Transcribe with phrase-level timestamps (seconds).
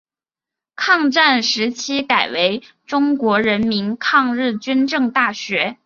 [0.75, 5.77] 抗战时期改为中国人民抗日军政大学。